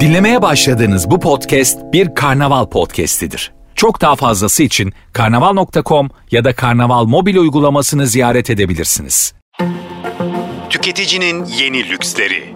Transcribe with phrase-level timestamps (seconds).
[0.00, 3.52] Dinlemeye başladığınız bu podcast bir karnaval podcastidir.
[3.74, 9.34] Çok daha fazlası için karnaval.com ya da karnaval mobil uygulamasını ziyaret edebilirsiniz.
[10.70, 12.54] Tüketicinin yeni lüksleri.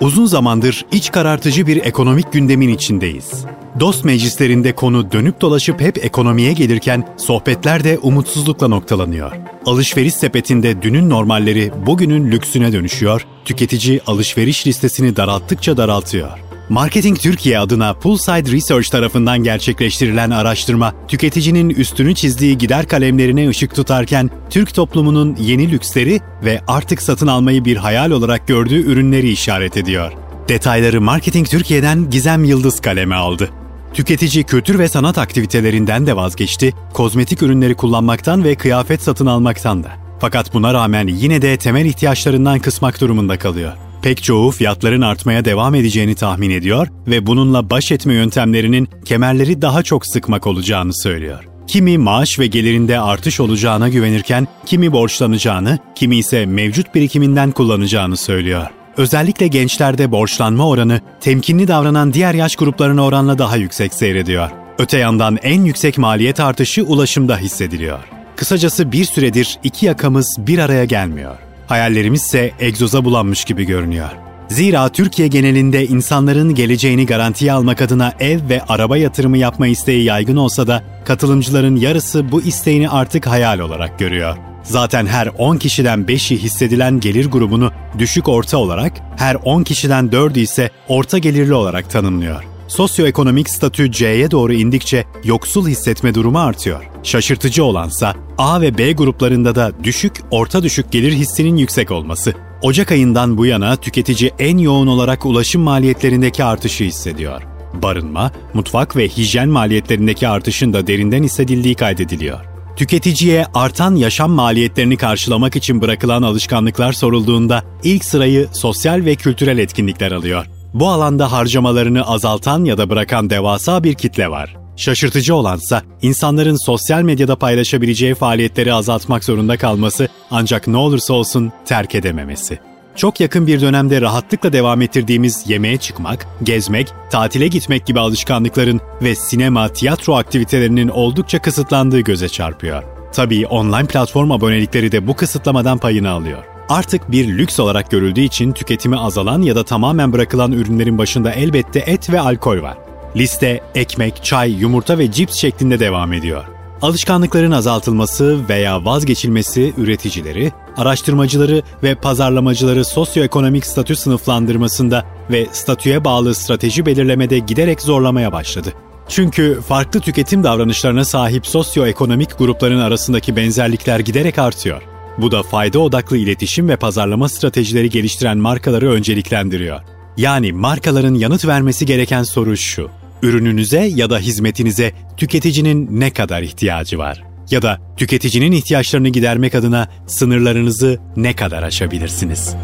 [0.00, 3.44] Uzun zamandır iç karartıcı bir ekonomik gündemin içindeyiz.
[3.80, 9.32] Dost meclislerinde konu dönüp dolaşıp hep ekonomiye gelirken sohbetler de umutsuzlukla noktalanıyor.
[9.66, 16.28] Alışveriş sepetinde dünün normalleri bugünün lüksüne dönüşüyor, tüketici alışveriş listesini daralttıkça daraltıyor.
[16.68, 24.30] Marketing Türkiye adına Poolside Research tarafından gerçekleştirilen araştırma, tüketicinin üstünü çizdiği gider kalemlerine ışık tutarken
[24.50, 30.12] Türk toplumunun yeni lüksleri ve artık satın almayı bir hayal olarak gördüğü ürünleri işaret ediyor.
[30.48, 33.50] Detayları Marketing Türkiye'den Gizem Yıldız kaleme aldı.
[33.94, 40.05] Tüketici kültür ve sanat aktivitelerinden de vazgeçti, kozmetik ürünleri kullanmaktan ve kıyafet satın almaktan da.
[40.20, 43.72] Fakat buna rağmen yine de temel ihtiyaçlarından kısmak durumunda kalıyor.
[44.02, 49.82] Pek çoğu fiyatların artmaya devam edeceğini tahmin ediyor ve bununla baş etme yöntemlerinin kemerleri daha
[49.82, 51.44] çok sıkmak olacağını söylüyor.
[51.66, 58.66] Kimi maaş ve gelirinde artış olacağına güvenirken kimi borçlanacağını, kimi ise mevcut birikiminden kullanacağını söylüyor.
[58.96, 64.50] Özellikle gençlerde borçlanma oranı temkinli davranan diğer yaş gruplarına oranla daha yüksek seyrediyor.
[64.78, 68.15] Öte yandan en yüksek maliyet artışı ulaşımda hissediliyor.
[68.36, 71.34] Kısacası bir süredir iki yakamız bir araya gelmiyor.
[71.66, 74.08] Hayallerimiz ise egzoza bulanmış gibi görünüyor.
[74.48, 80.36] Zira Türkiye genelinde insanların geleceğini garantiye almak adına ev ve araba yatırımı yapma isteği yaygın
[80.36, 84.36] olsa da katılımcıların yarısı bu isteğini artık hayal olarak görüyor.
[84.62, 90.38] Zaten her 10 kişiden 5'i hissedilen gelir grubunu düşük orta olarak, her 10 kişiden 4'ü
[90.38, 92.55] ise orta gelirli olarak tanımlıyor.
[92.68, 96.84] Sosyoekonomik statü C'ye doğru indikçe yoksul hissetme durumu artıyor.
[97.02, 102.34] Şaşırtıcı olansa A ve B gruplarında da düşük, orta düşük gelir hissinin yüksek olması.
[102.62, 107.42] Ocak ayından bu yana tüketici en yoğun olarak ulaşım maliyetlerindeki artışı hissediyor.
[107.82, 112.40] Barınma, mutfak ve hijyen maliyetlerindeki artışın da derinden hissedildiği kaydediliyor.
[112.76, 120.12] Tüketiciye artan yaşam maliyetlerini karşılamak için bırakılan alışkanlıklar sorulduğunda ilk sırayı sosyal ve kültürel etkinlikler
[120.12, 120.46] alıyor.
[120.76, 124.56] Bu alanda harcamalarını azaltan ya da bırakan devasa bir kitle var.
[124.76, 131.94] Şaşırtıcı olansa insanların sosyal medyada paylaşabileceği faaliyetleri azaltmak zorunda kalması ancak ne olursa olsun terk
[131.94, 132.58] edememesi.
[132.96, 139.14] Çok yakın bir dönemde rahatlıkla devam ettirdiğimiz yemeğe çıkmak, gezmek, tatile gitmek gibi alışkanlıkların ve
[139.14, 142.82] sinema, tiyatro aktivitelerinin oldukça kısıtlandığı göze çarpıyor.
[143.12, 146.55] Tabii online platform abonelikleri de bu kısıtlamadan payını alıyor.
[146.68, 151.78] Artık bir lüks olarak görüldüğü için tüketimi azalan ya da tamamen bırakılan ürünlerin başında elbette
[151.78, 152.78] et ve alkol var.
[153.16, 156.44] Liste ekmek, çay, yumurta ve cips şeklinde devam ediyor.
[156.82, 166.86] Alışkanlıkların azaltılması veya vazgeçilmesi üreticileri, araştırmacıları ve pazarlamacıları sosyoekonomik statü sınıflandırmasında ve statüye bağlı strateji
[166.86, 168.72] belirlemede giderek zorlamaya başladı.
[169.08, 174.95] Çünkü farklı tüketim davranışlarına sahip sosyoekonomik grupların arasındaki benzerlikler giderek artıyor.
[175.18, 179.80] Bu da fayda odaklı iletişim ve pazarlama stratejileri geliştiren markaları önceliklendiriyor.
[180.16, 182.90] Yani markaların yanıt vermesi gereken soru şu.
[183.22, 187.24] Ürününüze ya da hizmetinize tüketicinin ne kadar ihtiyacı var?
[187.50, 192.54] Ya da tüketicinin ihtiyaçlarını gidermek adına sınırlarınızı ne kadar aşabilirsiniz?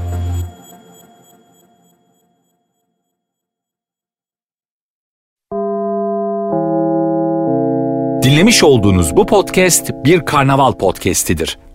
[8.22, 11.58] Dinlemiş olduğunuz bu podcast bir karnaval podcastidir.